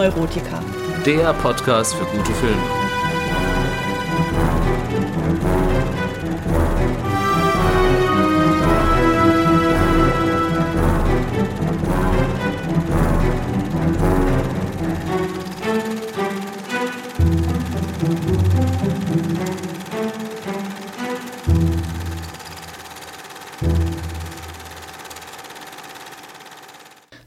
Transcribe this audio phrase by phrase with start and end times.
[0.00, 0.62] Filmneurotiker.
[1.04, 2.79] Der Podcast für gute Filme.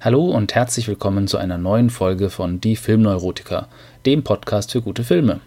[0.03, 3.70] Hallo und herzlich willkommen zu einer neuen Folge von Die Filmneurotiker,
[4.05, 5.39] dem Podcast für gute Filme.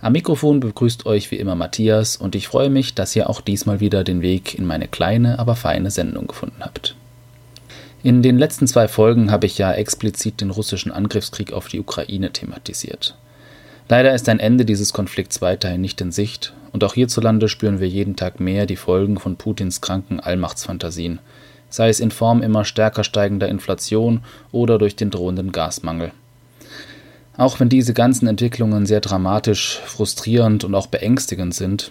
[0.00, 3.80] Am Mikrofon begrüßt euch wie immer Matthias und ich freue mich, dass ihr auch diesmal
[3.80, 6.96] wieder den Weg in meine kleine, aber feine Sendung gefunden habt.
[8.02, 12.32] In den letzten zwei Folgen habe ich ja explizit den russischen Angriffskrieg auf die Ukraine
[12.32, 13.14] thematisiert.
[13.90, 17.88] Leider ist ein Ende dieses Konflikts weiterhin nicht in Sicht und auch hierzulande spüren wir
[17.88, 21.18] jeden Tag mehr die Folgen von Putins kranken Allmachtsfantasien–
[21.72, 24.20] sei es in Form immer stärker steigender Inflation
[24.52, 26.12] oder durch den drohenden Gasmangel.
[27.36, 31.90] Auch wenn diese ganzen Entwicklungen sehr dramatisch, frustrierend und auch beängstigend sind,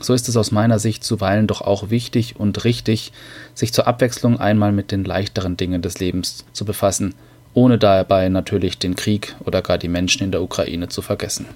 [0.00, 3.12] so ist es aus meiner Sicht zuweilen doch auch wichtig und richtig,
[3.54, 7.14] sich zur Abwechslung einmal mit den leichteren Dingen des Lebens zu befassen,
[7.54, 11.46] ohne dabei natürlich den Krieg oder gar die Menschen in der Ukraine zu vergessen.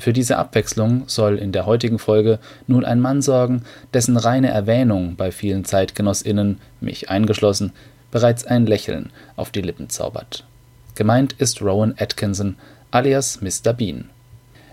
[0.00, 5.14] Für diese Abwechslung soll in der heutigen Folge nun ein Mann sorgen, dessen reine Erwähnung
[5.16, 7.72] bei vielen ZeitgenossInnen, mich eingeschlossen,
[8.10, 10.46] bereits ein Lächeln auf die Lippen zaubert.
[10.94, 12.56] Gemeint ist Rowan Atkinson
[12.90, 13.74] alias Mr.
[13.74, 14.08] Bean.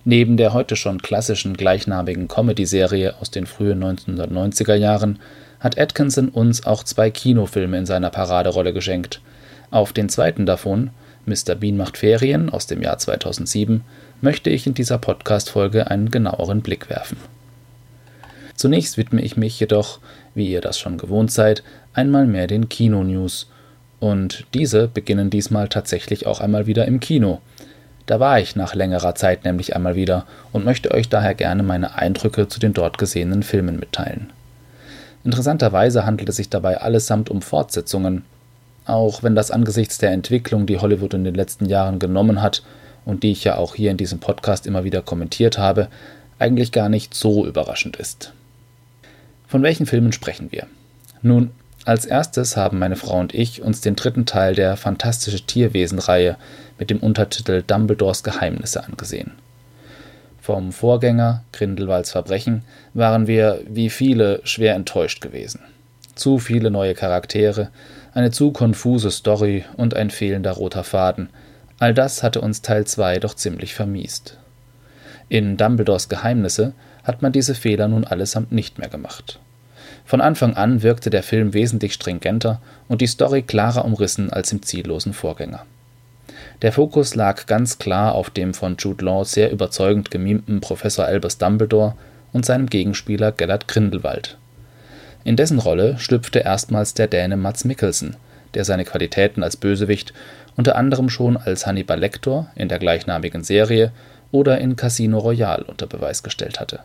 [0.06, 5.20] Neben der heute schon klassischen gleichnamigen Comedy-Serie aus den frühen 1990er Jahren
[5.60, 9.20] hat Atkinson uns auch zwei Kinofilme in seiner Paraderolle geschenkt.
[9.72, 10.92] Auf den zweiten davon,
[11.26, 11.56] Mr.
[11.56, 13.84] Bean macht Ferien aus dem Jahr 2007,
[14.22, 17.18] möchte ich in dieser Podcast-Folge einen genaueren Blick werfen.
[18.56, 20.00] Zunächst widme ich mich jedoch,
[20.34, 21.64] wie ihr das schon gewohnt seid,
[21.94, 23.50] einmal mehr den Kino-News.
[24.00, 27.40] Und diese beginnen diesmal tatsächlich auch einmal wieder im Kino.
[28.08, 31.96] Da war ich nach längerer Zeit nämlich einmal wieder und möchte euch daher gerne meine
[31.96, 34.32] Eindrücke zu den dort gesehenen Filmen mitteilen.
[35.24, 38.24] Interessanterweise handelt es sich dabei allesamt um Fortsetzungen,
[38.86, 42.64] auch wenn das angesichts der Entwicklung, die Hollywood in den letzten Jahren genommen hat,
[43.08, 45.88] und die ich ja auch hier in diesem Podcast immer wieder kommentiert habe,
[46.40, 48.34] eigentlich gar nicht so überraschend ist.
[49.48, 50.68] Von welchen Filmen sprechen wir?
[51.22, 51.52] Nun,
[51.86, 56.36] als erstes haben meine Frau und ich uns den dritten Teil der Fantastische Tierwesen-Reihe
[56.78, 59.32] mit dem Untertitel Dumbledores Geheimnisse angesehen.
[60.42, 62.64] Vom Vorgänger Grindelwalds Verbrechen
[62.94, 65.62] waren wir, wie viele, schwer enttäuscht gewesen.
[66.14, 67.70] Zu viele neue Charaktere,
[68.14, 71.30] eine zu konfuse Story und ein fehlender roter Faden–
[71.80, 74.38] All das hatte uns Teil 2 doch ziemlich vermiest.
[75.30, 76.74] In Dumbledores Geheimnisse
[77.04, 79.40] hat man diese Fehler nun allesamt nicht mehr gemacht.
[80.06, 84.64] Von Anfang an wirkte der Film wesentlich stringenter und die Story klarer umrissen als im
[84.64, 85.66] ziellosen Vorgänger.
[86.62, 91.38] Der Fokus lag ganz klar auf dem von Jude Law sehr überzeugend gemimten Professor Albus
[91.38, 91.96] Dumbledore
[92.34, 94.38] und seinem Gegenspieler Gellert Grindelwald.
[95.24, 98.16] In dessen Rolle schlüpfte erstmals der Däne Mats Mikkelsen,
[98.54, 100.14] der seine Qualitäten als Bösewicht
[100.56, 103.92] unter anderem schon als Hannibal Lecter in der gleichnamigen Serie
[104.32, 106.80] oder in Casino Royale unter Beweis gestellt hatte.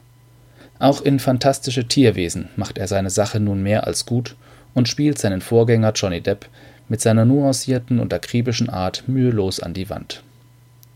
[0.79, 4.37] Auch in Fantastische Tierwesen macht er seine Sache nun mehr als gut
[4.75, 6.47] und spielt seinen Vorgänger Johnny Depp
[6.89, 10.23] mit seiner nuancierten und akribischen Art mühelos an die Wand.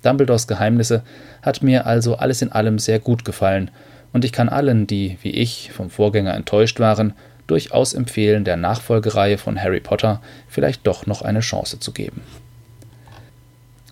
[0.03, 1.03] Dumbledores Geheimnisse
[1.43, 3.71] hat mir also alles in allem sehr gut gefallen
[4.13, 7.13] und ich kann allen, die wie ich vom Vorgänger enttäuscht waren,
[7.47, 12.23] durchaus empfehlen, der Nachfolgereihe von Harry Potter vielleicht doch noch eine Chance zu geben.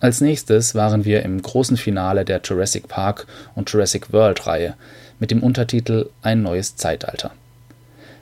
[0.01, 4.75] Als nächstes waren wir im großen Finale der Jurassic Park und Jurassic World Reihe
[5.19, 7.31] mit dem Untertitel Ein neues Zeitalter.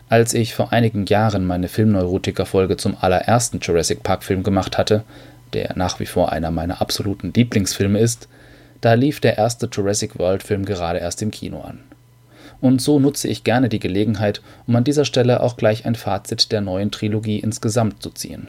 [0.08, 5.04] Als ich vor einigen Jahren meine Filmneurotiker-Folge zum allerersten Jurassic Park-Film gemacht hatte,
[5.54, 8.28] der nach wie vor einer meiner absoluten Lieblingsfilme ist,
[8.82, 11.80] da lief der erste Jurassic World-Film gerade erst im Kino an.
[12.64, 16.54] Und so nutze ich gerne die Gelegenheit, um an dieser Stelle auch gleich ein Fazit
[16.54, 18.48] der neuen Trilogie insgesamt zu ziehen.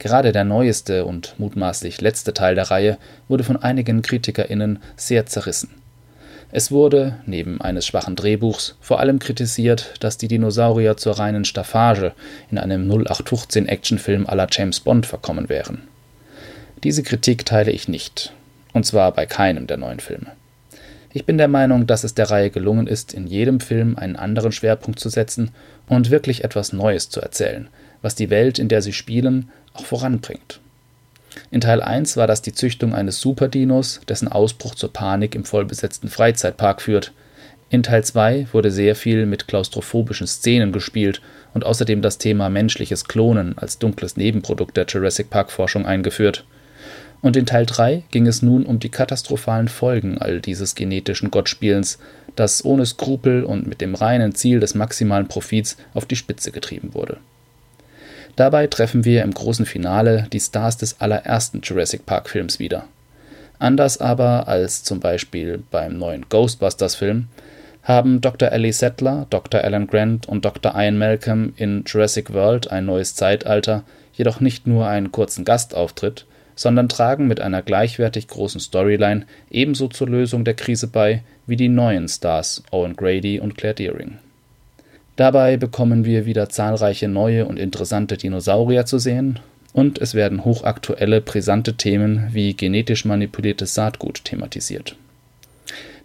[0.00, 5.70] Gerade der neueste und mutmaßlich letzte Teil der Reihe wurde von einigen KritikerInnen sehr zerrissen.
[6.50, 12.10] Es wurde, neben eines schwachen Drehbuchs, vor allem kritisiert, dass die Dinosaurier zur reinen Staffage
[12.50, 15.82] in einem 0815 Actionfilm à la James Bond verkommen wären.
[16.82, 18.32] Diese Kritik teile ich nicht.
[18.72, 20.32] Und zwar bei keinem der neuen Filme.
[21.16, 24.50] Ich bin der Meinung, dass es der Reihe gelungen ist, in jedem Film einen anderen
[24.50, 25.52] Schwerpunkt zu setzen
[25.88, 27.68] und wirklich etwas Neues zu erzählen,
[28.02, 30.58] was die Welt, in der sie spielen, auch voranbringt.
[31.52, 36.08] In Teil 1 war das die Züchtung eines Superdinos, dessen Ausbruch zur Panik im vollbesetzten
[36.08, 37.12] Freizeitpark führt.
[37.70, 41.22] In Teil 2 wurde sehr viel mit klaustrophobischen Szenen gespielt
[41.54, 46.44] und außerdem das Thema menschliches Klonen als dunkles Nebenprodukt der Jurassic Park-Forschung eingeführt.
[47.24, 51.98] Und in Teil 3 ging es nun um die katastrophalen Folgen all dieses genetischen Gottspielens,
[52.36, 56.92] das ohne Skrupel und mit dem reinen Ziel des maximalen Profits auf die Spitze getrieben
[56.92, 57.16] wurde.
[58.36, 62.84] Dabei treffen wir im großen Finale die Stars des allerersten Jurassic Park-Films wieder.
[63.58, 67.28] Anders aber als zum Beispiel beim neuen Ghostbusters-Film
[67.84, 68.52] haben Dr.
[68.52, 69.62] Ellie Settler, Dr.
[69.62, 70.74] Alan Grant und Dr.
[70.76, 73.82] Ian Malcolm in Jurassic World ein neues Zeitalter
[74.12, 80.08] jedoch nicht nur einen kurzen Gastauftritt, sondern tragen mit einer gleichwertig großen Storyline ebenso zur
[80.08, 84.18] Lösung der Krise bei wie die neuen Stars Owen Grady und Claire Dearing.
[85.16, 89.38] Dabei bekommen wir wieder zahlreiche neue und interessante Dinosaurier zu sehen
[89.72, 94.96] und es werden hochaktuelle, brisante Themen wie genetisch manipuliertes Saatgut thematisiert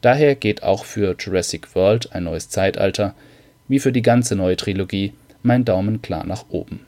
[0.02, 3.16] Daher geht auch für Jurassic World ein neues Zeitalter,
[3.68, 5.14] wie für die ganze neue Trilogie,
[5.44, 6.82] mein Daumen klar nach oben.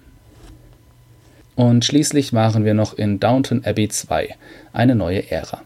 [1.62, 4.36] Und schließlich waren wir noch in Downton Abbey 2,
[4.74, 5.62] eine neue Ära.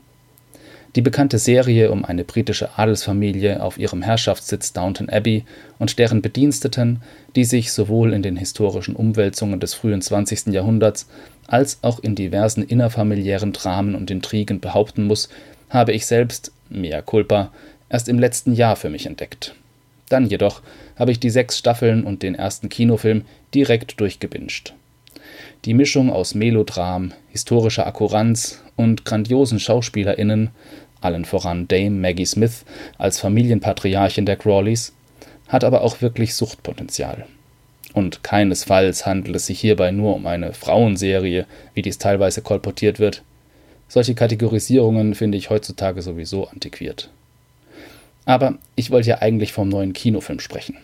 [0.94, 5.46] Die bekannte Serie um eine britische Adelsfamilie auf ihrem Herrschaftssitz Downton Abbey
[5.80, 7.02] und deren Bediensteten,
[7.38, 10.48] die sich sowohl in den historischen Umwälzungen des frühen 20.
[10.48, 11.08] Jahrhunderts
[11.48, 15.30] als auch in diversen innerfamiliären Dramen und Intrigen behaupten muss,
[15.70, 17.54] habe ich selbst mea culpa,
[17.88, 19.56] erst im letzten Jahr für mich entdeckt.
[20.10, 20.62] Dann jedoch
[20.98, 24.74] habe ich die sechs Staffeln und den ersten Kinofilm direkt durchgebinscht.
[25.66, 30.52] Die Mischung aus Melodram, historischer Akkuranz und grandiosen SchauspielerInnen,
[31.02, 32.66] allen voran Dame Maggie Smith
[33.00, 34.94] als Familienpatriarchin der Crawleys,
[35.48, 37.26] hat aber auch wirklich Suchtpotenzial.
[37.94, 43.24] Und keinesfalls handelt es sich hierbei nur um eine Frauenserie, wie dies teilweise kolportiert wird.
[43.88, 47.10] Solche Kategorisierungen finde ich heutzutage sowieso antiquiert.
[48.26, 50.78] Aber ich wollte ja eigentlich vom neuen Kinofilm sprechen.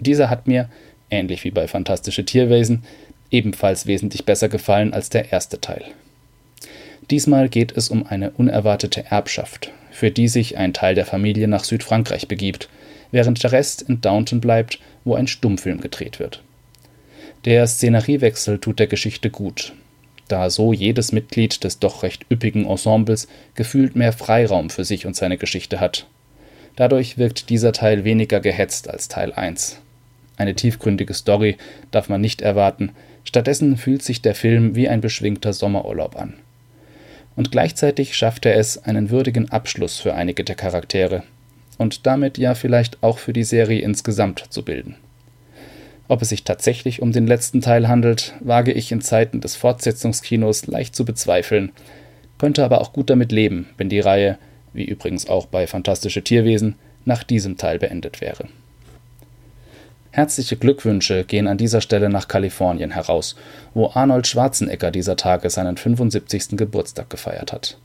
[0.00, 0.68] Dieser hat mir,
[1.10, 2.82] ähnlich wie bei Fantastische Tierwesen,
[3.30, 5.84] ebenfalls wesentlich besser gefallen als der erste Teil.
[7.10, 11.64] Diesmal geht es um eine unerwartete Erbschaft, für die sich ein Teil der Familie nach
[11.64, 12.68] Südfrankreich begibt,
[13.10, 16.42] während der Rest in Downton bleibt, wo ein Stummfilm gedreht wird.
[17.44, 19.72] Der Szeneriewechsel tut der Geschichte gut,
[20.28, 25.16] da so jedes Mitglied des doch recht üppigen Ensembles gefühlt mehr Freiraum für sich und
[25.16, 26.06] seine Geschichte hat.
[26.76, 29.80] Dadurch wirkt dieser Teil weniger gehetzt als Teil 1.
[30.36, 31.56] Eine tiefgründige Story
[31.90, 32.92] darf man nicht erwarten,
[33.30, 36.34] stattdessen fühlt sich der Film wie ein beschwingter Sommerurlaub an.
[37.36, 41.22] Und gleichzeitig schafft er es, einen würdigen Abschluss für einige der Charaktere
[41.78, 44.96] und damit ja vielleicht auch für die Serie insgesamt zu bilden.
[46.08, 50.66] Ob es sich tatsächlich um den letzten Teil handelt, wage ich in Zeiten des Fortsetzungskinos
[50.66, 51.70] leicht zu bezweifeln,
[52.36, 54.38] könnte aber auch gut damit leben, wenn die Reihe,
[54.72, 56.74] wie übrigens auch bei Fantastische Tierwesen,
[57.04, 58.48] nach diesem Teil beendet wäre.
[60.12, 63.36] Herzliche Glückwünsche gehen an dieser Stelle nach Kalifornien heraus,
[63.74, 66.56] wo Arnold Schwarzenegger dieser Tage seinen 75.
[66.56, 67.78] Geburtstag gefeiert hat.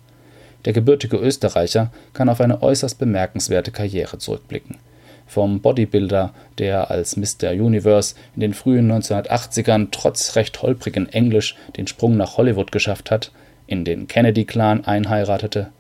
[0.66, 4.78] Der gebürtige Österreicher kann auf eine äußerst bemerkenswerte Karriere zurückblicken
[5.26, 7.52] vom Bodybuilder, der als Mr.
[7.52, 13.32] Universe in den frühen 1980ern trotz recht holprigen Englisch den Sprung nach Hollywood geschafft hat,
[13.68, 15.72] in den Kennedy-Clan einheiratete,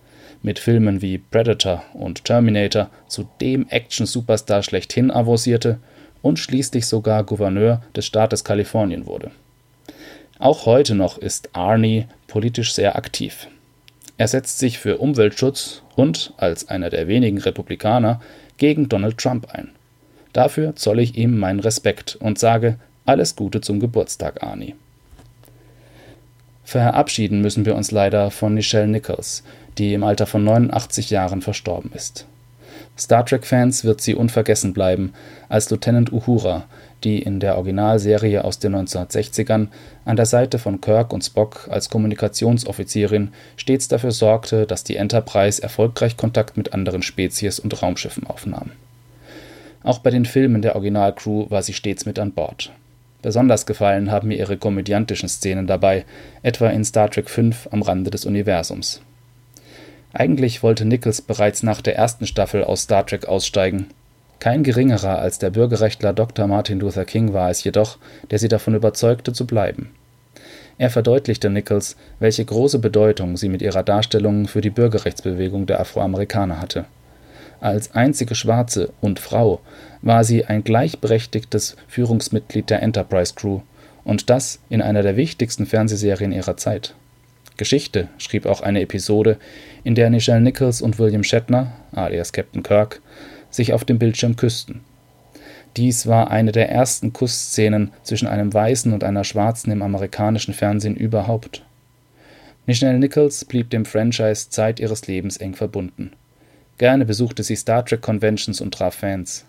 [0.41, 5.79] mit Filmen wie Predator und Terminator zu dem Action-Superstar schlechthin avancierte
[6.25, 9.29] und schließlich sogar Gouverneur des Staates Kalifornien wurde.
[10.39, 13.48] Auch heute noch ist Arnie politisch sehr aktiv.
[14.17, 18.22] Er setzt sich für Umweltschutz und, als einer der wenigen Republikaner,
[18.58, 19.70] gegen Donald Trump ein.
[20.34, 24.74] Dafür zolle ich ihm meinen Respekt und sage alles Gute zum Geburtstag, Arnie.
[26.63, 29.44] Verabschieden müssen wir uns leider von Nichelle Nichols,
[29.77, 32.25] die im Alter von 89 Jahren verstorben ist.
[32.97, 35.13] Star Trek-Fans wird sie unvergessen bleiben
[35.49, 36.65] als Lieutenant Uhura,
[37.03, 39.67] die in der Originalserie aus den 1960ern
[40.05, 45.61] an der Seite von Kirk und Spock als Kommunikationsoffizierin stets dafür sorgte, dass die Enterprise
[45.61, 48.71] erfolgreich Kontakt mit anderen Spezies und Raumschiffen aufnahm.
[49.83, 52.71] Auch bei den Filmen der Originalcrew war sie stets mit an Bord.
[53.21, 56.05] Besonders gefallen haben mir ihre komödiantischen Szenen dabei,
[56.43, 59.01] etwa in Star Trek V am Rande des Universums.
[60.17, 63.88] Eigentlich wollte Nichols bereits nach der ersten Staffel aus Star Trek aussteigen,
[64.39, 66.48] kein geringerer als der Bürgerrechtler Dr.
[66.48, 67.98] Martin Luther King war es jedoch,
[68.31, 69.91] der sie davon überzeugte, zu bleiben.
[70.77, 76.62] Er verdeutlichte Nichols, welche große Bedeutung sie mit ihrer Darstellung für die Bürgerrechtsbewegung der Afroamerikaner
[76.62, 76.86] hatte.
[77.60, 79.60] Als einzige Schwarze und Frau
[80.01, 83.62] war sie ein gleichberechtigtes Führungsmitglied der Enterprise Crew
[84.05, 86.93] und das in einer der wichtigsten Fernsehserien ihrer Zeit.
[87.57, 89.38] Geschichte schrieb auch eine Episode,
[89.83, 93.01] in der Nichelle Nichols und William Shatner, alias Captain Kirk,
[93.50, 94.81] sich auf dem Bildschirm küssten.
[95.77, 100.95] Dies war eine der ersten Kussszenen zwischen einem Weißen und einer Schwarzen im amerikanischen Fernsehen
[100.95, 101.63] überhaupt.
[102.65, 106.12] Nichelle Nichols blieb dem Franchise Zeit ihres Lebens eng verbunden.
[106.77, 109.45] Gerne besuchte sie Star Trek Conventions und traf Fans.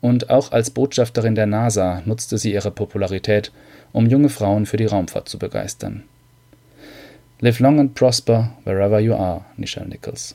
[0.00, 3.52] Und auch als Botschafterin der NASA nutzte sie ihre Popularität,
[3.92, 6.04] um junge Frauen für die Raumfahrt zu begeistern.
[7.40, 10.34] Live long and prosper wherever you are, Nichelle Nichols.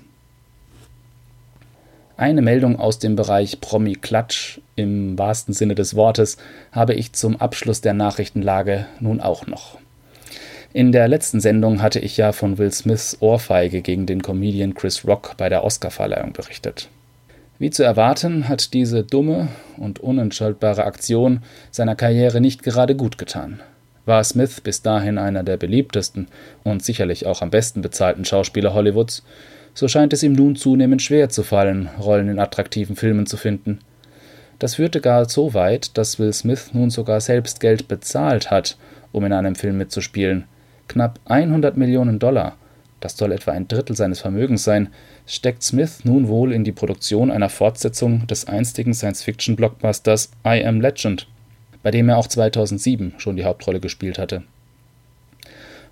[2.16, 6.38] Eine Meldung aus dem Bereich Promi-Klatsch im wahrsten Sinne des Wortes
[6.72, 9.78] habe ich zum Abschluss der Nachrichtenlage nun auch noch.
[10.72, 15.06] In der letzten Sendung hatte ich ja von Will Smiths Ohrfeige gegen den Comedian Chris
[15.06, 16.88] Rock bei der Oscarverleihung berichtet.
[17.60, 23.60] Wie zu erwarten, hat diese dumme und unentschuldigbare Aktion seiner Karriere nicht gerade gut getan.
[24.06, 26.28] War Smith bis dahin einer der beliebtesten
[26.64, 29.24] und sicherlich auch am besten bezahlten Schauspieler Hollywoods,
[29.74, 33.80] so scheint es ihm nun zunehmend schwer zu fallen, Rollen in attraktiven Filmen zu finden.
[34.60, 38.78] Das führte gar so weit, dass Will Smith nun sogar selbst Geld bezahlt hat,
[39.12, 40.46] um in einem Film mitzuspielen.
[40.88, 42.56] Knapp 100 Millionen Dollar,
[43.00, 44.90] das soll etwa ein Drittel seines Vermögens sein,
[45.26, 51.28] steckt Smith nun wohl in die Produktion einer Fortsetzung des einstigen Science-Fiction-Blockbusters I Am Legend,
[51.84, 54.44] bei dem er auch 2007 schon die Hauptrolle gespielt hatte.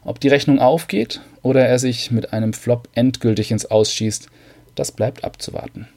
[0.04, 4.30] Ob die Rechnung aufgeht oder er sich mit einem Flop endgültig ins Ausschießt,
[4.74, 5.88] das bleibt abzuwarten.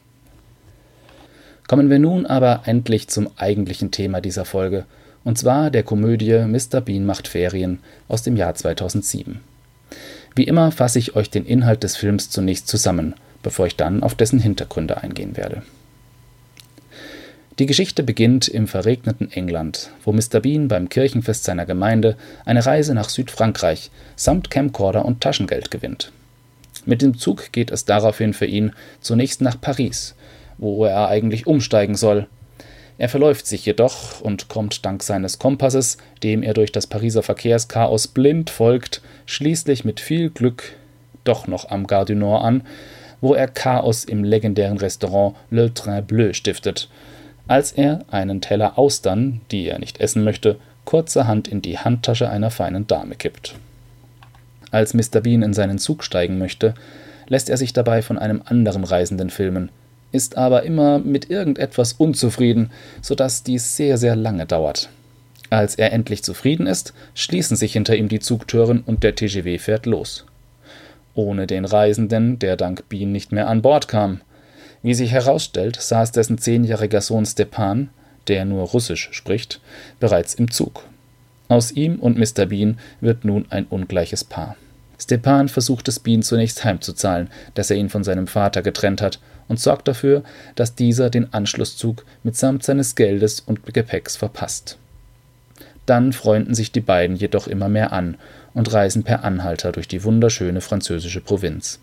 [1.67, 4.85] Kommen wir nun aber endlich zum eigentlichen Thema dieser Folge,
[5.23, 6.83] und zwar der Komödie Mr.
[6.83, 9.41] Bean macht Ferien aus dem Jahr 2007.
[10.37, 14.15] Wie immer fasse ich euch den Inhalt des Films zunächst zusammen, bevor ich dann auf
[14.15, 15.63] dessen Hintergründe eingehen werde.
[17.61, 20.41] Die Geschichte beginnt im verregneten England, wo Mr.
[20.41, 26.11] Bean beim Kirchenfest seiner Gemeinde eine Reise nach Südfrankreich samt Camcorder und Taschengeld gewinnt.
[26.85, 30.17] Mit dem Zug geht es daraufhin für ihn zunächst nach Paris,
[30.59, 32.27] wo er eigentlich umsteigen soll.
[32.99, 38.09] Er verläuft sich jedoch und kommt dank seines Kompasses, dem er durch das Pariser Verkehrschaos
[38.09, 40.75] blind folgt, schließlich mit viel Glück
[41.23, 42.63] doch noch am Gare du Nord an,
[43.21, 46.89] wo er Chaos im legendären Restaurant Le Train Bleu stiftet
[47.47, 52.51] als er einen Teller Austern, die er nicht essen möchte, kurzerhand in die Handtasche einer
[52.51, 53.55] feinen Dame kippt.
[54.71, 55.21] Als Mr.
[55.21, 56.75] Bean in seinen Zug steigen möchte,
[57.29, 59.71] lässt er sich dabei von einem anderen Reisenden filmen,
[60.13, 62.71] ist aber immer mit irgendetwas unzufrieden,
[63.01, 64.89] so dass dies sehr, sehr lange dauert.
[65.51, 69.87] Als er endlich zufrieden ist, schließen sich hinter ihm die Zugtüren und der TGW fährt
[69.87, 70.25] los.
[71.15, 74.21] Ohne den Reisenden, der dank Bean nicht mehr an Bord kam–
[74.85, 77.88] wie sich herausstellt, saß dessen zehnjähriger Sohn Stepan,
[78.29, 79.61] der nur Russisch spricht,
[79.99, 80.85] bereits im Zug.
[81.49, 82.47] Aus ihm und Mr.
[82.47, 84.57] Bean wird nun ein ungleiches Paar.
[85.00, 89.61] Stepan versucht es Bean zunächst heimzuzahlen, dass er ihn von seinem Vater getrennt hat, und
[89.61, 90.23] sorgt dafür,
[90.55, 94.79] dass dieser den Anschlusszug mitsamt seines Geldes und Gepäcks verpasst.
[95.87, 98.17] Dann freunden sich die beiden jedoch immer mehr an
[98.55, 101.79] und reisen per Anhalter durch die wunderschöne französische Provinz.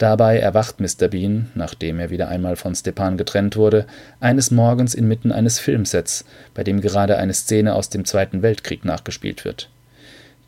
[0.00, 1.08] Dabei erwacht Mr.
[1.08, 3.84] Bean, nachdem er wieder einmal von Stepan getrennt wurde,
[4.18, 9.44] eines Morgens inmitten eines Filmsets, bei dem gerade eine Szene aus dem Zweiten Weltkrieg nachgespielt
[9.44, 9.68] wird.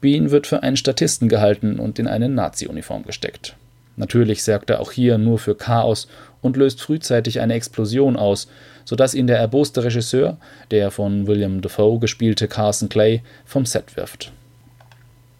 [0.00, 3.54] Bean wird für einen Statisten gehalten und in eine Nazi-Uniform gesteckt.
[3.96, 6.08] Natürlich sorgt er auch hier nur für Chaos
[6.40, 8.48] und löst frühzeitig eine Explosion aus,
[8.86, 10.38] sodass ihn der erboste Regisseur,
[10.70, 14.32] der von William Dafoe gespielte Carson Clay, vom Set wirft.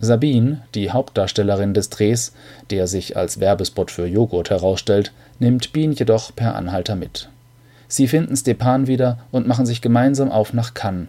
[0.04, 2.32] Sabine, die Hauptdarstellerin des Drehs,
[2.70, 7.28] der sich als Werbespot für Joghurt herausstellt, nimmt Bean jedoch per Anhalter mit.
[7.86, 11.06] Sie finden Stepan wieder und machen sich gemeinsam auf nach Cannes,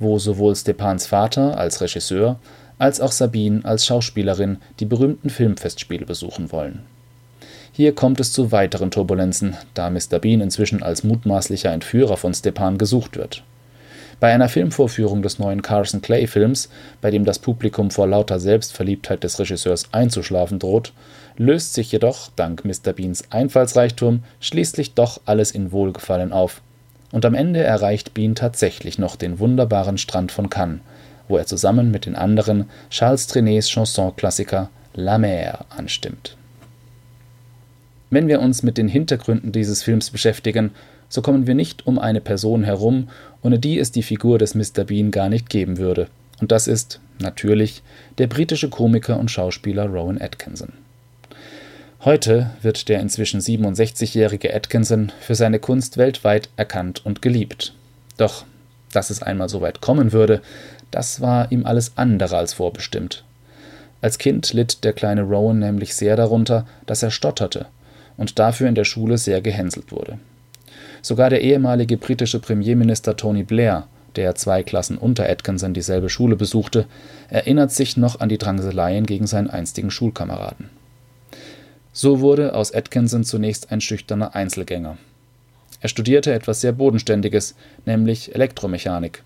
[0.00, 2.40] wo sowohl Stepans Vater als Regisseur
[2.78, 6.80] als auch Sabine als Schauspielerin die berühmten Filmfestspiele besuchen wollen.
[7.70, 10.18] Hier kommt es zu weiteren Turbulenzen, da Mr.
[10.20, 13.44] Bean inzwischen als mutmaßlicher Entführer von Stepan gesucht wird
[14.22, 16.68] bei einer Filmvorführung des neuen Carson Clay-Films,
[17.00, 20.92] bei dem das Publikum vor lauter Selbstverliebtheit des Regisseurs einzuschlafen droht,
[21.36, 22.92] löst sich jedoch, dank Mr.
[22.92, 26.62] Beans Einfallsreichtum, schließlich doch alles in Wohlgefallen auf.
[27.10, 30.82] Und am Ende erreicht Bean tatsächlich noch den wunderbaren Strand von Cannes,
[31.26, 36.36] wo er zusammen mit den anderen Charles Trenets Chanson-Klassiker La Mer anstimmt.
[38.10, 40.70] Wenn wir uns mit den Hintergründen dieses Films beschäftigen,
[41.12, 43.08] so kommen wir nicht um eine Person herum,
[43.42, 44.84] ohne die es die Figur des Mr.
[44.84, 46.08] Bean gar nicht geben würde.
[46.40, 47.82] Und das ist, natürlich,
[48.18, 50.72] der britische Komiker und Schauspieler Rowan Atkinson.
[52.04, 57.74] Heute wird der inzwischen 67-jährige Atkinson für seine Kunst weltweit erkannt und geliebt.
[58.16, 58.44] Doch,
[58.92, 60.42] dass es einmal so weit kommen würde,
[60.90, 63.24] das war ihm alles andere als vorbestimmt.
[64.00, 67.66] Als Kind litt der kleine Rowan nämlich sehr darunter, dass er stotterte
[68.16, 70.18] und dafür in der Schule sehr gehänselt wurde.
[71.02, 76.86] Sogar der ehemalige britische Premierminister Tony Blair, der zwei Klassen unter Atkinson dieselbe Schule besuchte,
[77.28, 80.70] erinnert sich noch an die Drangseleien gegen seinen einstigen Schulkameraden.
[81.92, 84.96] So wurde aus Atkinson zunächst ein schüchterner Einzelgänger.
[85.80, 89.24] Er studierte etwas sehr Bodenständiges, nämlich Elektromechanik.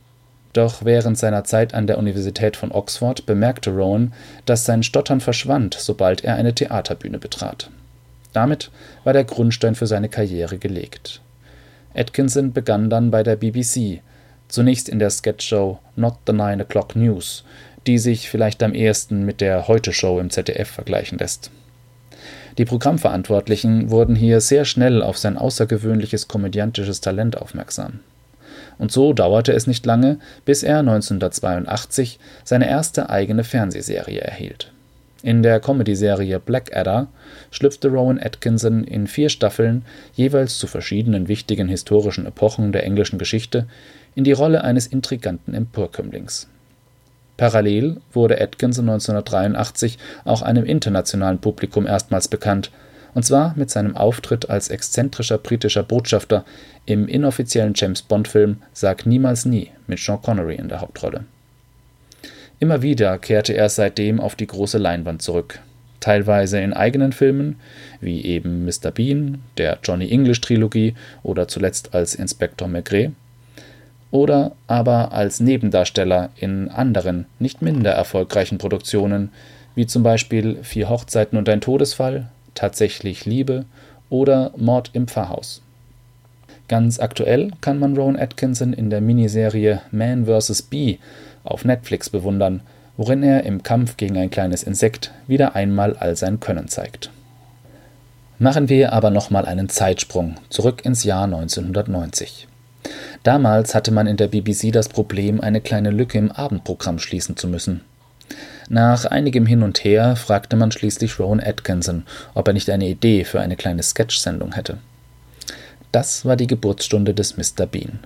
[0.54, 4.14] Doch während seiner Zeit an der Universität von Oxford bemerkte Rowan,
[4.46, 7.70] dass sein Stottern verschwand, sobald er eine Theaterbühne betrat.
[8.32, 8.70] Damit
[9.04, 11.20] war der Grundstein für seine Karriere gelegt.
[11.96, 14.02] Atkinson begann dann bei der BBC,
[14.48, 17.44] zunächst in der Sketchshow Not the Nine O'Clock News,
[17.86, 21.50] die sich vielleicht am ehesten mit der Heute-Show im ZDF vergleichen lässt.
[22.58, 28.00] Die Programmverantwortlichen wurden hier sehr schnell auf sein außergewöhnliches komödiantisches Talent aufmerksam.
[28.78, 34.72] Und so dauerte es nicht lange, bis er 1982 seine erste eigene Fernsehserie erhielt
[35.26, 37.08] in der Comedy-Serie Blackadder
[37.50, 43.66] schlüpfte Rowan Atkinson in vier Staffeln, jeweils zu verschiedenen wichtigen historischen Epochen der englischen Geschichte,
[44.14, 46.48] in die Rolle eines intriganten Emporkömmlings.
[47.36, 52.70] Parallel wurde Atkinson 1983 auch einem internationalen Publikum erstmals bekannt,
[53.12, 56.44] und zwar mit seinem Auftritt als exzentrischer britischer Botschafter
[56.84, 61.24] im inoffiziellen James-Bond-Film Sag niemals nie mit Sean Connery in der Hauptrolle
[62.58, 65.60] Immer wieder kehrte er seitdem auf die große Leinwand zurück,
[66.00, 67.56] teilweise in eigenen Filmen,
[68.00, 68.90] wie eben Mr.
[68.90, 73.12] Bean, der Johnny English Trilogie oder zuletzt als Inspektor Maigret,
[74.10, 79.30] oder aber als Nebendarsteller in anderen, nicht minder erfolgreichen Produktionen,
[79.74, 83.66] wie zum Beispiel Vier Hochzeiten und ein Todesfall, Tatsächlich Liebe
[84.08, 85.60] oder Mord im Pfarrhaus.
[86.68, 90.62] Ganz aktuell kann man Rowan Atkinson in der Miniserie Man vs.
[90.62, 90.98] Bee
[91.46, 92.60] auf Netflix bewundern,
[92.96, 97.10] worin er im Kampf gegen ein kleines Insekt wieder einmal all sein Können zeigt.
[98.38, 102.46] Machen wir aber nochmal einen Zeitsprung zurück ins Jahr 1990.
[103.22, 107.48] Damals hatte man in der BBC das Problem, eine kleine Lücke im Abendprogramm schließen zu
[107.48, 107.80] müssen.
[108.68, 112.04] Nach einigem Hin und Her fragte man schließlich Rowan Atkinson,
[112.34, 114.78] ob er nicht eine Idee für eine kleine Sketch-Sendung hätte.
[115.92, 117.66] Das war die Geburtsstunde des Mr.
[117.66, 118.00] Bean.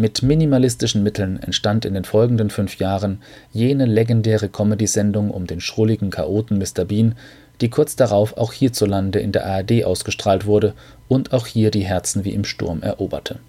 [0.00, 3.20] Mit minimalistischen Mitteln entstand in den folgenden fünf Jahren
[3.52, 6.86] jene legendäre Comedy-Sendung um den schrulligen Chaoten Mr.
[6.86, 7.16] Bean,
[7.60, 10.72] die kurz darauf auch hierzulande in der ARD ausgestrahlt wurde
[11.08, 13.40] und auch hier die Herzen wie im Sturm eroberte.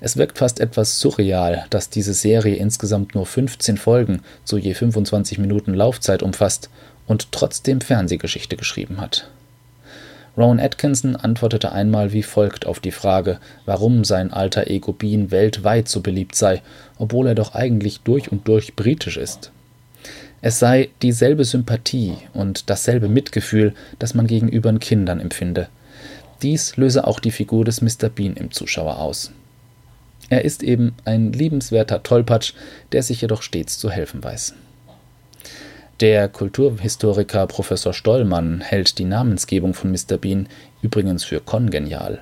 [0.00, 5.38] Es wirkt fast etwas surreal, dass diese Serie insgesamt nur 15 Folgen zu je 25
[5.38, 6.70] Minuten Laufzeit umfasst
[7.08, 9.28] und trotzdem Fernsehgeschichte geschrieben hat.
[10.40, 15.86] Rowan Atkinson antwortete einmal wie folgt auf die Frage, warum sein alter Ego Bean weltweit
[15.86, 16.62] so beliebt sei,
[16.96, 19.52] obwohl er doch eigentlich durch und durch britisch ist.
[20.40, 25.68] Es sei dieselbe Sympathie und dasselbe Mitgefühl, das man gegenüber Kindern empfinde.
[26.40, 28.08] Dies löse auch die Figur des Mr.
[28.08, 29.32] Bean im Zuschauer aus.
[30.30, 32.54] Er ist eben ein liebenswerter Tollpatsch,
[32.92, 34.54] der sich jedoch stets zu helfen weiß.
[36.00, 40.16] Der Kulturhistoriker Professor Stollmann hält die Namensgebung von Mr.
[40.16, 40.48] Bean
[40.80, 42.20] übrigens für kongenial.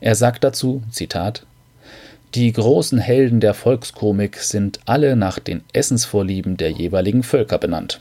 [0.00, 1.46] Er sagt dazu, Zitat,
[2.34, 8.00] die großen Helden der Volkskomik sind alle nach den Essensvorlieben der jeweiligen Völker benannt.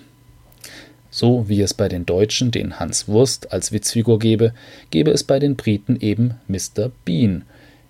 [1.11, 4.53] So wie es bei den Deutschen den Hans Wurst als Witzfigur gebe,
[4.89, 6.89] gebe es bei den Briten eben Mr.
[7.05, 7.43] Bean,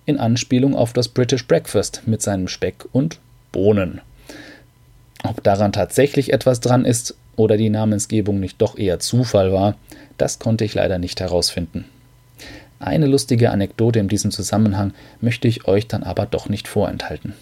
[0.05, 3.19] in Anspielung auf das British Breakfast mit seinem Speck und
[3.53, 4.01] Bohnen.
[5.23, 9.75] Ob daran tatsächlich etwas dran ist oder die Namensgebung nicht doch eher Zufall war,
[10.17, 11.85] das konnte ich leider nicht herausfinden.
[12.79, 17.33] Eine lustige Anekdote in diesem Zusammenhang möchte ich euch dann aber doch nicht vorenthalten.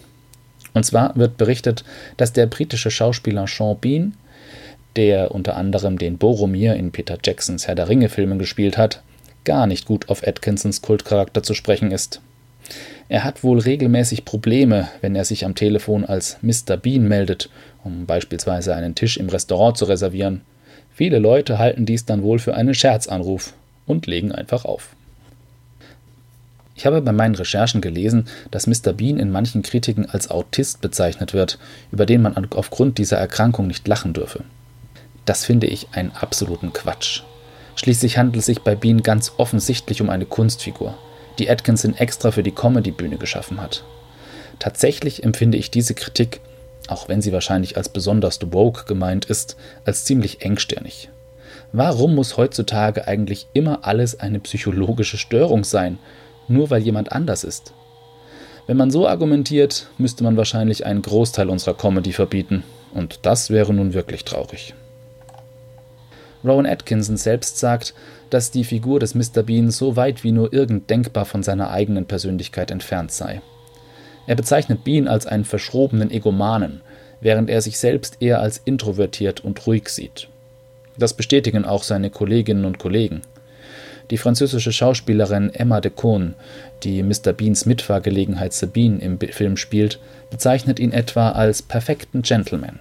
[0.74, 1.84] Und zwar wird berichtet,
[2.16, 4.14] dass der britische Schauspieler Sean Bean,
[4.96, 9.02] der unter anderem den Boromir in Peter Jacksons Herr der Ringe-Filmen gespielt hat,
[9.44, 12.20] gar nicht gut auf Atkinsons Kultcharakter zu sprechen ist.
[13.08, 16.76] Er hat wohl regelmäßig Probleme, wenn er sich am Telefon als Mr.
[16.76, 17.50] Bean meldet,
[17.84, 20.42] um beispielsweise einen Tisch im Restaurant zu reservieren.
[20.92, 23.54] Viele Leute halten dies dann wohl für einen Scherzanruf
[23.86, 24.90] und legen einfach auf.
[26.74, 28.92] Ich habe bei meinen Recherchen gelesen, dass Mr.
[28.92, 31.58] Bean in manchen Kritiken als Autist bezeichnet wird,
[31.92, 34.44] über den man aufgrund dieser Erkrankung nicht lachen dürfe.
[35.26, 37.22] Das finde ich einen absoluten Quatsch.
[37.76, 40.96] Schließlich handelt es sich bei Bean ganz offensichtlich um eine Kunstfigur
[41.40, 43.82] die Atkinson extra für die Comedy-Bühne geschaffen hat.
[44.58, 46.40] Tatsächlich empfinde ich diese Kritik,
[46.90, 51.08] auch wenn sie wahrscheinlich als besonders woke gemeint ist, als ziemlich engstirnig.
[51.72, 55.98] Warum muss heutzutage eigentlich immer alles eine psychologische Störung sein,
[56.48, 57.72] nur weil jemand anders ist?
[58.66, 63.72] Wenn man so argumentiert, müsste man wahrscheinlich einen Großteil unserer Comedy verbieten, und das wäre
[63.72, 64.74] nun wirklich traurig.
[66.44, 67.94] Rowan Atkinson selbst sagt,
[68.30, 69.42] dass die Figur des Mr.
[69.42, 73.42] Bean so weit wie nur irgend denkbar von seiner eigenen Persönlichkeit entfernt sei.
[74.30, 76.82] Er bezeichnet Bean als einen verschrobenen Egomanen,
[77.20, 80.28] während er sich selbst eher als introvertiert und ruhig sieht.
[80.96, 83.22] Das bestätigen auch seine Kolleginnen und Kollegen.
[84.12, 86.34] Die französische Schauspielerin Emma de Cohn,
[86.84, 87.32] die Mr.
[87.32, 89.98] Beans Mitfahrgelegenheit Sabine im Film spielt,
[90.30, 92.78] bezeichnet ihn etwa als perfekten Gentleman.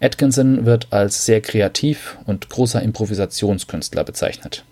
[0.00, 4.62] Atkinson wird als sehr kreativ und großer Improvisationskünstler bezeichnet.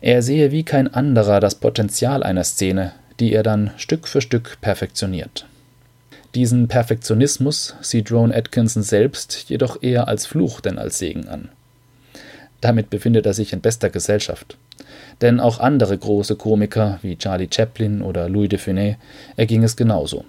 [0.00, 4.58] Er sehe wie kein anderer das Potenzial einer Szene, die er dann Stück für Stück
[4.60, 5.46] perfektioniert.
[6.34, 11.48] Diesen Perfektionismus sieht Rowan Atkinson selbst jedoch eher als Fluch denn als Segen an.
[12.60, 14.56] Damit befindet er sich in bester Gesellschaft.
[15.20, 18.96] Denn auch andere große Komiker wie Charlie Chaplin oder Louis de Funès
[19.36, 20.24] erging es genauso.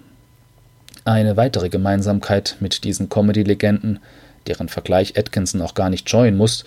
[1.04, 3.98] Eine weitere Gemeinsamkeit mit diesen Comedy-Legenden,
[4.46, 6.64] deren Vergleich Atkinson auch gar nicht scheuen muss,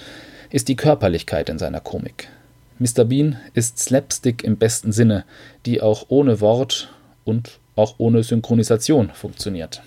[0.50, 2.30] ist die Körperlichkeit in seiner Komik.
[2.78, 3.06] Mr.
[3.06, 5.24] Bean ist Slapstick im besten Sinne,
[5.66, 6.90] die auch ohne Wort
[7.24, 9.82] und auch ohne Synchronisation funktioniert.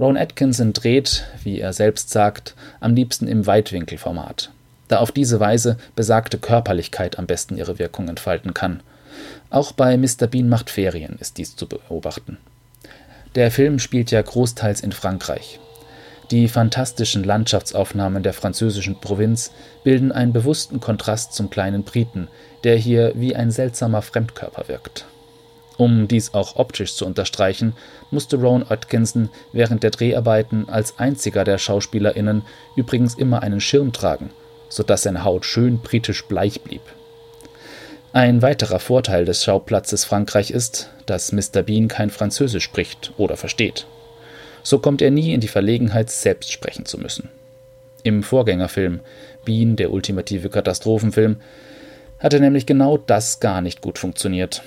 [0.00, 4.50] Ron Atkinson dreht, wie er selbst sagt, am liebsten im Weitwinkelformat,
[4.88, 8.80] da auf diese Weise besagte Körperlichkeit am besten ihre Wirkung entfalten kann.
[9.50, 10.26] Auch bei Mr.
[10.26, 12.38] Bean macht Ferien ist dies zu beobachten.
[13.34, 15.60] Der Film spielt ja großteils in Frankreich.
[16.32, 19.52] Die fantastischen Landschaftsaufnahmen der französischen Provinz
[19.84, 22.28] bilden einen bewussten Kontrast zum kleinen Briten,
[22.64, 25.04] der hier wie ein seltsamer Fremdkörper wirkt.
[25.76, 27.74] Um dies auch optisch zu unterstreichen,
[28.10, 34.30] musste Rowan Atkinson während der Dreharbeiten als einziger der SchauspielerInnen übrigens immer einen Schirm tragen,
[34.70, 36.82] sodass seine Haut schön britisch bleich blieb.
[38.14, 41.60] Ein weiterer Vorteil des Schauplatzes Frankreich ist, dass Mr.
[41.62, 43.86] Bean kein Französisch spricht oder versteht.
[44.62, 47.28] So kommt er nie in die Verlegenheit, selbst sprechen zu müssen.
[48.02, 49.00] Im Vorgängerfilm
[49.44, 51.36] Bean, der ultimative Katastrophenfilm,
[52.18, 54.62] hatte nämlich genau das gar nicht gut funktioniert.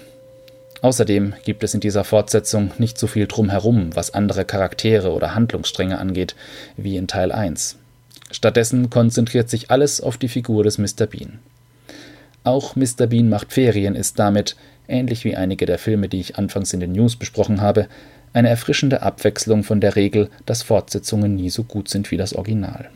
[0.81, 5.97] Außerdem gibt es in dieser Fortsetzung nicht so viel drumherum, was andere Charaktere oder Handlungsstränge
[5.97, 6.35] angeht,
[6.77, 7.77] wie in Teil 1.
[8.31, 11.07] Stattdessen konzentriert sich alles auf die Figur des Mr.
[11.07, 11.39] Bean.
[12.43, 13.07] Auch Mr.
[13.07, 14.55] Bean macht Ferien ist damit,
[14.87, 17.87] ähnlich wie einige der Filme, die ich anfangs in den News besprochen habe,
[18.35, 22.89] eine erfrischende Abwechslung von der Regel, dass Fortsetzungen nie so gut sind wie das Original.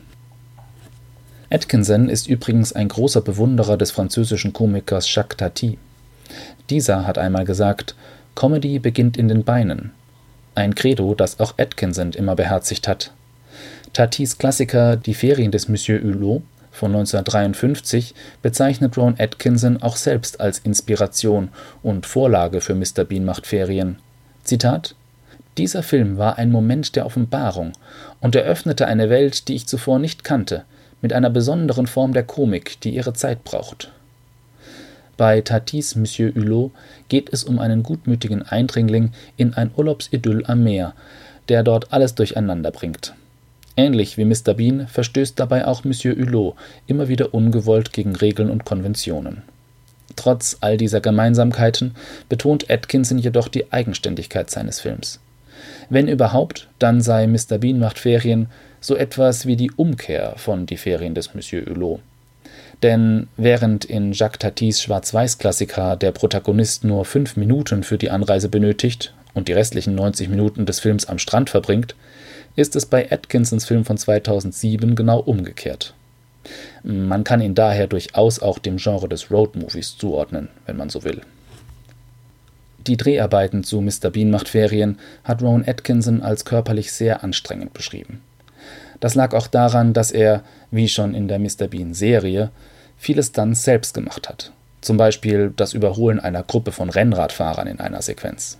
[1.48, 5.78] Atkinson ist übrigens ein großer Bewunderer des französischen Komikers Jacques Tati.
[6.68, 7.94] Dieser hat einmal gesagt,
[8.34, 9.92] Comedy beginnt in den Beinen.
[10.54, 13.12] Ein Credo, das auch Atkinson immer beherzigt hat.
[13.94, 20.58] Tatis Klassiker Die Ferien des Monsieur Hulot von 1953 bezeichnet Ron Atkinson auch selbst als
[20.58, 21.48] Inspiration
[21.82, 23.04] und Vorlage für Mr.
[23.04, 23.98] Bean macht Ferien.
[24.44, 24.94] Zitat
[25.58, 27.72] Dieser Film war ein Moment der Offenbarung
[28.20, 30.64] und eröffnete eine Welt, die ich zuvor nicht kannte,
[31.02, 33.90] mit einer besonderen Form der Komik, die ihre Zeit braucht.
[35.16, 36.72] Bei Tatis Monsieur Hulot
[37.08, 40.94] geht es um einen gutmütigen Eindringling in ein Urlaubsidyll am Meer,
[41.48, 43.14] der dort alles durcheinander bringt.
[43.76, 44.54] Ähnlich wie Mr.
[44.54, 46.54] Bean verstößt dabei auch Monsieur Hulot
[46.86, 49.42] immer wieder ungewollt gegen Regeln und Konventionen.
[50.16, 51.94] Trotz all dieser Gemeinsamkeiten
[52.28, 55.20] betont Atkinson jedoch die Eigenständigkeit seines Films.
[55.88, 57.58] Wenn überhaupt, dann sei Mr.
[57.58, 58.48] Bean macht Ferien
[58.80, 62.00] so etwas wie die Umkehr von Die Ferien des Monsieur Hulot.
[62.82, 69.12] Denn während in Jacques Tatis Schwarz-Weiß-Klassiker der Protagonist nur fünf Minuten für die Anreise benötigt
[69.34, 71.94] und die restlichen 90 Minuten des Films am Strand verbringt,
[72.56, 75.94] ist es bei Atkinsons Film von 2007 genau umgekehrt.
[76.82, 81.20] Man kann ihn daher durchaus auch dem Genre des Roadmovies zuordnen, wenn man so will.
[82.86, 84.10] Die Dreharbeiten zu Mr.
[84.10, 88.22] Bean macht Ferien hat Rowan Atkinson als körperlich sehr anstrengend beschrieben.
[89.00, 91.68] Das lag auch daran, dass er, wie schon in der Mr.
[91.68, 92.50] Bean-Serie,
[92.96, 94.52] viele Stunts selbst gemacht hat.
[94.80, 98.58] Zum Beispiel das Überholen einer Gruppe von Rennradfahrern in einer Sequenz.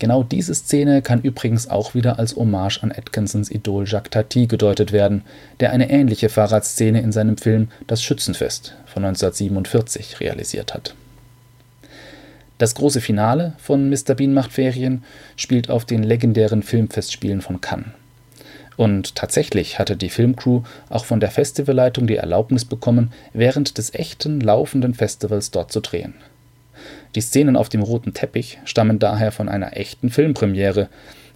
[0.00, 4.92] Genau diese Szene kann übrigens auch wieder als Hommage an Atkinsons Idol Jacques Tati gedeutet
[4.92, 5.22] werden,
[5.58, 10.94] der eine ähnliche Fahrradszene in seinem Film Das Schützenfest von 1947 realisiert hat.
[12.58, 14.14] Das große Finale von Mr.
[14.16, 15.04] Bean macht Ferien
[15.36, 17.86] spielt auf den legendären Filmfestspielen von Cannes.
[18.76, 24.40] Und tatsächlich hatte die Filmcrew auch von der Festivalleitung die Erlaubnis bekommen, während des echten
[24.40, 26.14] laufenden Festivals dort zu drehen.
[27.14, 30.88] Die Szenen auf dem roten Teppich stammen daher von einer echten Filmpremiere,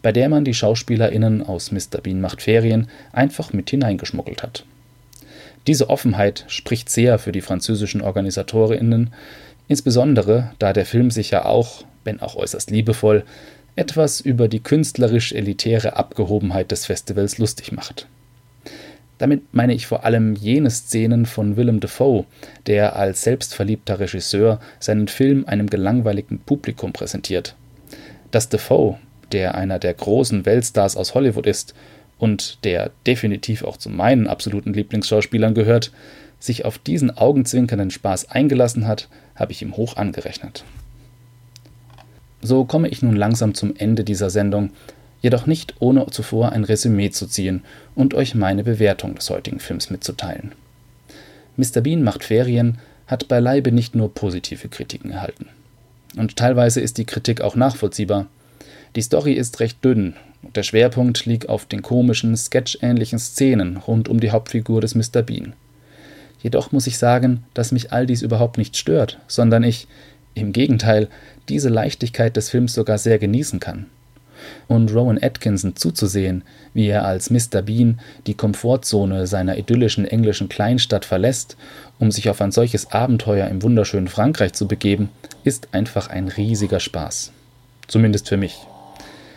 [0.03, 2.01] bei der man die SchauspielerInnen aus Mr.
[2.03, 4.65] Bean macht Ferien einfach mit hineingeschmuggelt hat.
[5.67, 9.13] Diese Offenheit spricht sehr für die französischen OrganisatorInnen,
[9.69, 13.25] insbesondere da der Film sich ja auch, wenn auch äußerst liebevoll,
[13.77, 18.07] etwas über die künstlerisch elitäre Abgehobenheit des Festivals lustig macht.
[19.19, 22.25] Damit meine ich vor allem jene Szenen von Willem Dafoe,
[22.67, 27.55] der als selbstverliebter Regisseur seinen Film einem gelangweilten Publikum präsentiert.
[28.33, 28.99] Dass Dafoe,
[29.31, 31.75] der einer der großen Weltstars aus Hollywood ist
[32.19, 35.93] und der definitiv auch zu meinen absoluten Lieblingsschauspielern gehört,
[36.41, 40.65] sich auf diesen augenzwinkernden Spaß eingelassen hat, habe ich ihm hoch angerechnet.
[42.41, 44.71] So komme ich nun langsam zum Ende dieser Sendung
[45.21, 47.63] jedoch nicht ohne zuvor ein Resümee zu ziehen
[47.95, 50.53] und euch meine Bewertung des heutigen Films mitzuteilen.
[51.57, 51.81] Mr.
[51.81, 55.47] Bean macht Ferien hat beileibe nicht nur positive Kritiken erhalten.
[56.17, 58.27] Und teilweise ist die Kritik auch nachvollziehbar.
[58.97, 64.09] Die Story ist recht dünn und der Schwerpunkt liegt auf den komischen, sketchähnlichen Szenen rund
[64.09, 65.23] um die Hauptfigur des Mr.
[65.23, 65.55] Bean.
[66.43, 69.87] Jedoch muss ich sagen, dass mich all dies überhaupt nicht stört, sondern ich,
[70.35, 71.09] im Gegenteil,
[71.49, 73.87] diese Leichtigkeit des Films sogar sehr genießen kann
[74.69, 76.43] und Rowan Atkinson zuzusehen,
[76.75, 77.63] wie er als Mr.
[77.63, 81.57] Bean die Komfortzone seiner idyllischen englischen Kleinstadt verlässt,
[81.99, 85.11] um sich auf ein solches Abenteuer im wunderschönen Frankreich zu begeben,
[85.45, 87.33] ist einfach ein riesiger Spaß.
[87.87, 88.59] Zumindest für mich.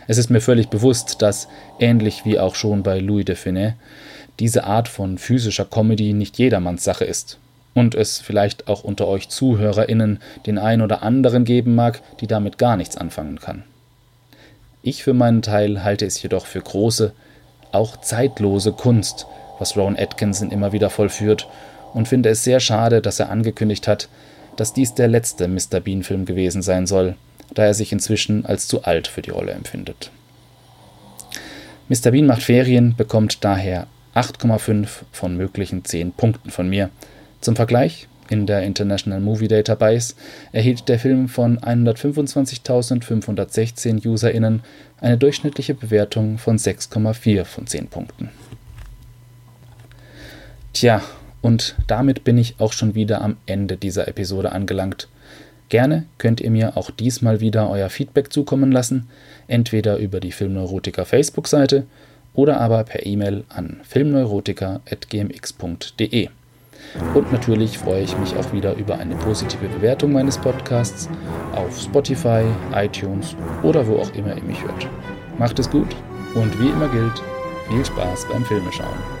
[0.08, 1.48] Es ist mir völlig bewusst, dass,
[1.80, 3.72] ähnlich wie auch schon bei Louis de Funès,
[4.38, 7.38] diese Art von physischer Comedy nicht jedermanns Sache ist
[7.74, 12.58] und es vielleicht auch unter euch ZuhörerInnen den ein oder anderen geben mag, die damit
[12.58, 13.64] gar nichts anfangen kann.
[14.82, 17.12] Ich für meinen Teil halte es jedoch für große,
[17.72, 19.26] auch zeitlose Kunst,
[19.58, 21.48] was Rowan Atkinson immer wieder vollführt,
[21.92, 24.08] und finde es sehr schade, dass er angekündigt hat,
[24.56, 25.80] dass dies der letzte Mr.
[25.80, 27.16] Bean-Film gewesen sein soll,
[27.52, 30.10] da er sich inzwischen als zu alt für die Rolle empfindet.
[31.88, 32.10] Mr.
[32.10, 36.90] Bean macht Ferien bekommt daher 8,5 von möglichen 10 Punkten von mir.
[37.42, 40.14] Zum Vergleich, in der International Movie Database
[40.52, 44.62] erhielt der Film von 125.516 UserInnen
[45.00, 48.30] eine durchschnittliche Bewertung von 6,4 von 10 Punkten.
[50.72, 51.02] Tja,
[51.42, 55.08] und damit bin ich auch schon wieder am Ende dieser Episode angelangt.
[55.68, 59.08] Gerne könnt ihr mir auch diesmal wieder euer Feedback zukommen lassen,
[59.46, 61.84] entweder über die Filmneurotiker Facebook-Seite
[62.36, 66.28] oder aber per E-Mail an filmneurotiker.gmx.de.
[67.14, 71.08] Und natürlich freue ich mich auch wieder über eine positive Bewertung meines Podcasts
[71.54, 72.44] auf Spotify,
[72.74, 74.86] iTunes oder wo auch immer ihr mich hört.
[75.38, 75.88] Macht es gut
[76.34, 77.22] und wie immer gilt,
[77.68, 79.15] viel Spaß beim Filmeschauen.